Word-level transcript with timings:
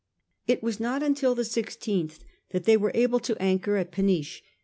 It 0.47 0.63
was 0.63 0.79
not 0.79 1.03
until 1.03 1.35
the 1.35 1.43
16th 1.43 2.21
that 2.49 2.63
they 2.63 2.75
were 2.75 2.91
able 2.95 3.19
to 3.19 3.39
anchor 3.39 3.75
at 3.77 3.91
Peniche. 3.91 4.41